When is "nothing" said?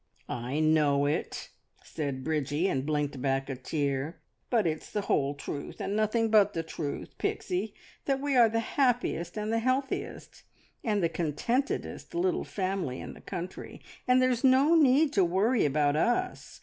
5.95-6.31